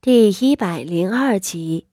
[0.00, 1.88] 第一百零二集，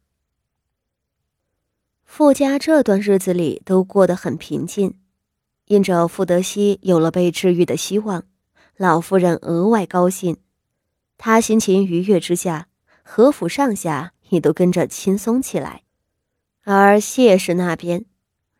[2.03, 4.99] 傅家这段日子里都过得很平静，
[5.65, 8.25] 因着傅德熙有了被治愈的希望，
[8.77, 10.37] 老夫人额外高兴。
[11.17, 12.67] 她心情愉悦之下，
[13.01, 15.81] 何府上下也都跟着轻松起来。
[16.63, 18.05] 而谢氏那边，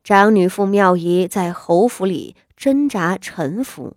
[0.04, 3.96] 长女傅妙仪在侯府里挣扎沉浮，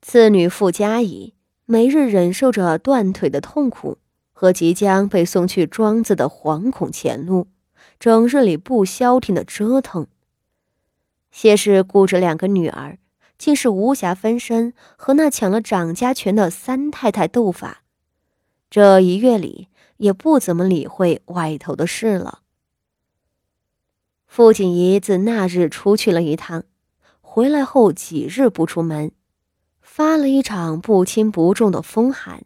[0.00, 1.34] 次女傅佳仪
[1.66, 3.98] 每日忍受着断腿的痛苦。
[4.40, 7.48] 和即将被送去庄子的惶恐前路，
[7.98, 10.06] 整日里不消停的折腾。
[11.32, 12.98] 谢氏顾着两个女儿，
[13.36, 17.82] 竟是无暇分身和那抢了掌家权的三太太斗法。
[18.70, 19.66] 这一月里
[19.96, 22.42] 也不怎么理会外头的事了。
[24.28, 26.62] 傅锦仪自那日出去了一趟，
[27.20, 29.10] 回来后几日不出门，
[29.80, 32.44] 发了一场不轻不重的风寒。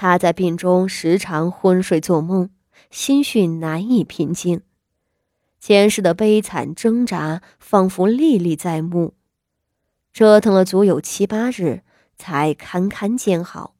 [0.00, 2.50] 他在病中时常昏睡做梦，
[2.88, 4.62] 心绪难以平静，
[5.58, 9.14] 前世的悲惨挣扎仿佛历历在目，
[10.12, 11.82] 折腾了足有七八日，
[12.16, 13.74] 才堪堪见好。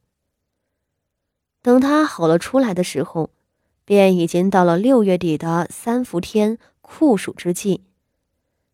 [1.63, 3.31] 等他好了出来的时候，
[3.85, 7.85] 便已经到了六月底的三伏天酷暑之际。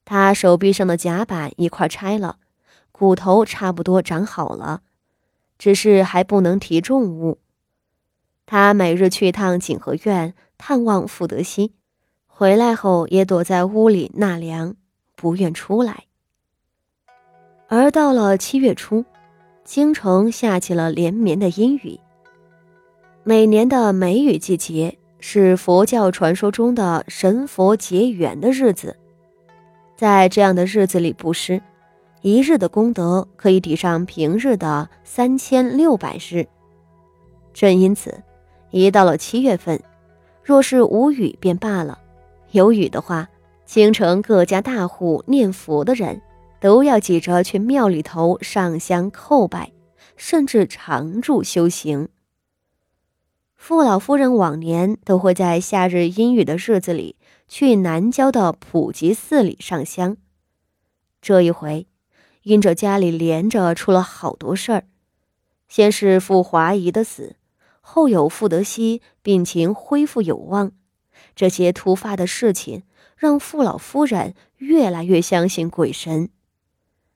[0.07, 2.39] 他手臂上的甲板一块拆了，
[2.91, 4.81] 骨头差不多长好了。
[5.59, 7.39] 只是还不能提重物。
[8.47, 11.73] 他每日去趟景和院探望傅德熙，
[12.27, 14.77] 回来后也躲在屋里纳凉，
[15.17, 16.05] 不愿出来。
[17.69, 19.05] 而到了七月初，
[19.65, 21.99] 京城下起了连绵的阴雨。
[23.23, 28.99] 每年的梅雨季节是佛教传说中的神佛结缘的日子，
[29.97, 31.63] 在这样的日子里布施。
[32.25, 36.49] 一日的功德可以抵上平日的三千六百日。
[37.53, 38.23] 正因此，
[38.71, 39.83] 一到了七月份，
[40.43, 41.99] 若是无雨便罢了，
[42.53, 43.29] 有雨的话，
[43.67, 46.23] 京城各家大户念佛的人
[46.61, 49.73] 都要挤着去庙里头上香叩拜，
[50.17, 52.09] 甚至常住修行。
[53.55, 57.17] 傅老夫人往年都会在夏日阴雨的日子里
[57.49, 60.17] 去南郊的普吉寺里上香，
[61.21, 61.87] 这一回。
[62.45, 64.85] 因着家里连着出了好多事儿，
[65.67, 67.37] 先是傅华仪的死，
[67.81, 70.73] 后有傅德熙病情恢复有望，
[71.35, 72.83] 这些突发的事情
[73.17, 76.29] 让傅老夫人越来越相信鬼神。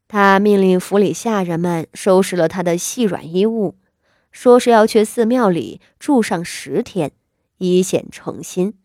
[0.08, 3.76] 他命令府里下人们收拾了他的细软衣物，
[4.32, 7.12] 说是要去寺庙里住上十天，
[7.58, 8.78] 以显诚心。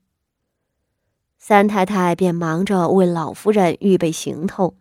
[1.40, 4.76] 三太太便忙着为老夫人预备行头。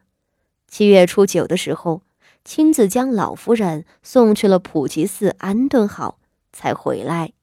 [0.72, 2.00] 七月初九的时候，
[2.46, 6.18] 亲自将老夫人送去了普吉寺安顿好，
[6.50, 7.34] 才回来。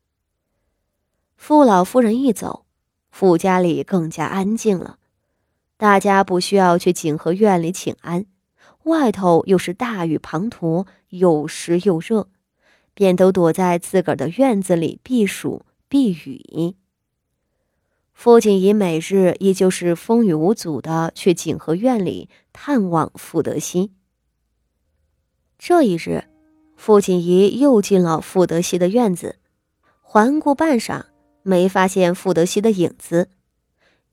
[1.38, 2.66] 傅老夫人一走，
[3.12, 4.98] 傅家里更加安静了，
[5.78, 8.26] 大家不需要去景和院里请安，
[8.86, 12.30] 外头又是大雨滂沱，又湿又热，
[12.96, 16.76] 便都躲在自个儿的院子里避暑避雨。
[18.22, 23.94] 傅锦仪每日依旧是风雨无阻的去景和院里探望傅德熙。
[25.58, 26.26] 这一日，
[26.76, 29.38] 傅锦仪又进了傅德熙的院子，
[30.02, 31.06] 环顾半晌，
[31.44, 33.30] 没发现傅德熙的影子。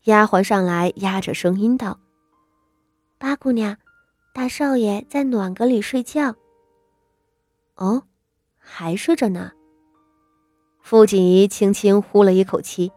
[0.04, 1.98] 丫鬟上来压着声音道
[3.18, 3.76] ：“八姑娘，
[4.32, 6.36] 大少爷在暖阁里睡觉。
[7.74, 8.04] ”“哦，
[8.56, 9.50] 还睡着呢。”
[10.80, 12.92] 傅锦仪轻轻呼了一口气。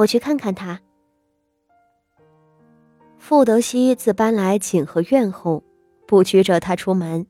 [0.00, 0.80] 我去看看他。
[3.18, 5.62] 傅德熙自搬来景和院后，
[6.06, 7.26] 不拘着他出门，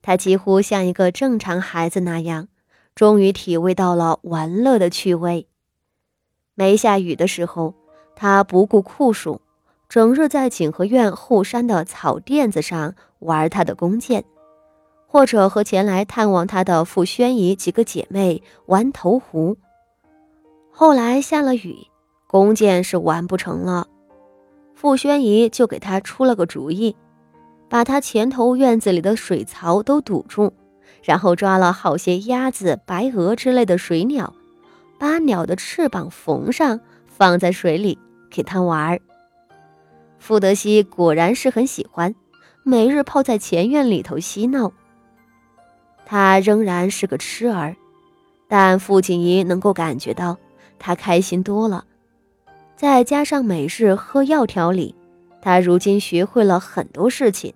[0.00, 2.48] 他几乎像一个正常孩子那样，
[2.94, 5.46] 终于体味到了玩乐的趣味。
[6.54, 7.74] 没下雨的时候，
[8.14, 9.42] 他不顾酷暑，
[9.86, 14.24] 整日在景和院后山的草垫子上玩他的弓箭，
[15.06, 19.58] 或者和前来探望他的傅宣仪几个姐妹玩投壶。
[20.70, 21.86] 后来下了雨。
[22.28, 23.86] 弓箭是完不成了，
[24.74, 26.96] 傅宣仪就给他出了个主意，
[27.68, 30.52] 把他前头院子里的水槽都堵住，
[31.02, 34.34] 然后抓了好些鸭子、白鹅之类的水鸟，
[34.98, 37.96] 把鸟的翅膀缝上，放在水里
[38.28, 38.98] 给他玩。
[40.18, 42.12] 傅德熙果然是很喜欢，
[42.64, 44.72] 每日泡在前院里头嬉闹。
[46.04, 47.76] 他仍然是个痴儿，
[48.48, 50.36] 但傅景仪能够感觉到
[50.78, 51.84] 他开心多了。
[52.76, 54.94] 再加上每日喝药调理，
[55.40, 57.54] 他如今学会了很多事情，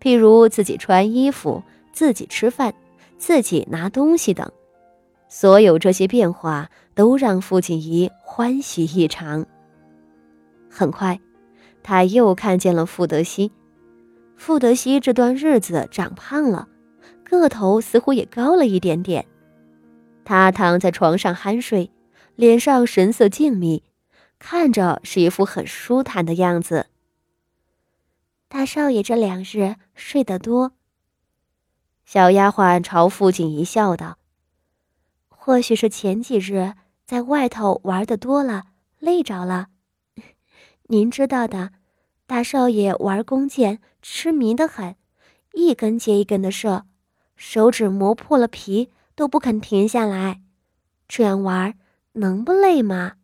[0.00, 1.62] 譬如自己穿衣服、
[1.92, 2.72] 自己吃饭、
[3.18, 4.50] 自己拿东西等。
[5.28, 9.44] 所有这些变化都让傅锦仪欢喜异常。
[10.70, 11.20] 很快，
[11.82, 13.52] 他又看见了傅德熙。
[14.36, 16.66] 傅德熙这段日子长胖了，
[17.22, 19.26] 个头似乎也高了一点点。
[20.24, 21.90] 他躺在床上酣睡，
[22.36, 23.82] 脸上神色静谧，
[24.38, 26.86] 看着是一副很舒坦的样子。
[28.48, 30.72] 大少爷这两日睡得多。
[32.04, 34.18] 小丫鬟朝父亲一笑道
[35.28, 36.74] ：“或许是前几日
[37.04, 38.68] 在外头玩的多了，
[38.98, 39.68] 累着了。
[40.88, 41.72] 您知道的。”
[42.28, 44.96] 大少爷玩弓箭痴迷的很，
[45.54, 46.84] 一根接一根的射，
[47.36, 50.42] 手指磨破了皮都不肯停下来。
[51.08, 51.78] 这样玩
[52.12, 53.14] 能不累吗？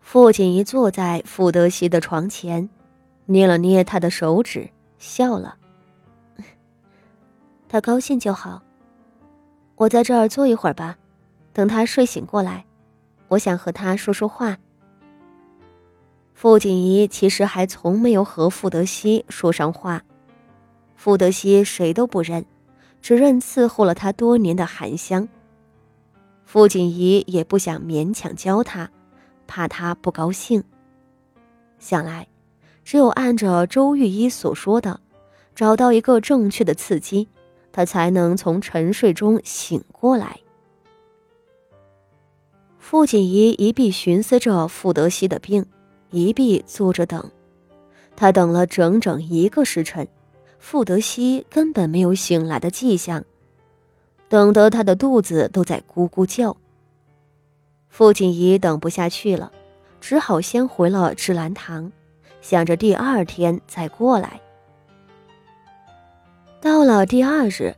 [0.00, 2.68] 傅锦仪坐在傅德熙的床前，
[3.26, 4.68] 捏了捏他的手指，
[4.98, 5.56] 笑了。
[7.68, 8.60] 他高兴就好。
[9.76, 10.98] 我在这儿坐一会儿吧，
[11.52, 12.64] 等他睡醒过来，
[13.28, 14.58] 我想和他说说话。
[16.34, 20.02] 傅锦仪其实还从没有和傅德熙说上话，
[20.96, 22.44] 傅德熙谁都不认，
[23.00, 25.28] 只认伺候了他多年的韩香。
[26.44, 28.90] 傅锦仪也不想勉强教他，
[29.50, 30.62] 怕他不高兴。
[31.80, 32.28] 想来，
[32.84, 35.00] 只有按着周御医所说的，
[35.56, 37.28] 找到一个正确的刺激，
[37.72, 40.38] 他才能从沉睡中醒过来。
[42.78, 45.66] 傅锦仪一臂寻思着傅德熙的病。
[46.12, 47.30] 一臂坐着等，
[48.16, 50.08] 他等了整整一个时辰，
[50.58, 53.24] 傅德熙根本没有醒来的迹象，
[54.28, 56.56] 等得他的肚子都在咕咕叫。
[57.90, 59.52] 傅锦仪等不下去了，
[60.00, 61.92] 只好先回了芝兰堂，
[62.40, 64.40] 想着第二天再过来。
[66.60, 67.74] 到了第二日，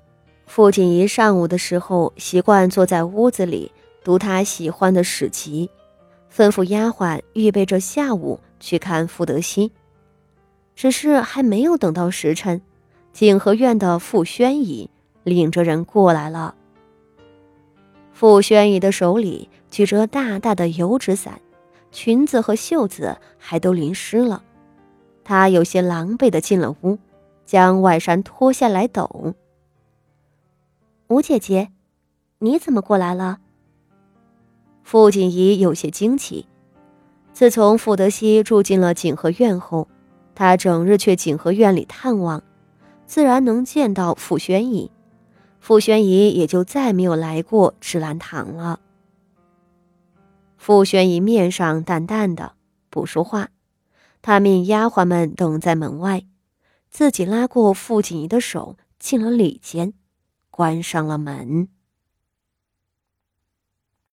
[0.47, 3.73] 傅锦仪上午的时候习惯坐在屋子里
[4.05, 5.69] 读他喜欢的史籍。
[6.35, 9.71] 吩咐丫鬟预备着下午去看傅德熙，
[10.75, 12.63] 只是还没有等到时辰，
[13.13, 14.89] 景和院的傅宣仪
[15.25, 16.55] 领着人过来了。
[18.15, 21.41] 傅宣仪的手里举着大大的油纸伞，
[21.91, 24.45] 裙子和袖子还都淋湿了，
[25.25, 26.99] 她有些狼狈的进了屋，
[27.47, 29.35] 将外衫脱下来抖。
[31.09, 31.71] 吴姐姐，
[32.41, 33.39] 你怎么过来了？
[34.83, 36.47] 傅锦仪有些惊奇。
[37.33, 39.89] 自从傅德熙住进了景和院后，
[40.35, 42.43] 他整日去景和院里探望，
[43.07, 44.91] 自然能见到傅宣仪。
[45.61, 48.79] 傅宣仪也就再没有来过芝兰堂了。
[50.65, 52.53] 傅宣仪面上淡淡的，
[52.89, 53.49] 不说话。
[54.23, 56.23] 他命丫鬟们等在门外，
[56.89, 59.93] 自己拉过傅锦仪的手，进了里间，
[60.53, 61.67] 关上了门。